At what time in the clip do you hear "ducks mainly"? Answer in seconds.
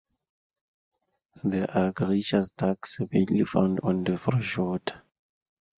2.57-3.45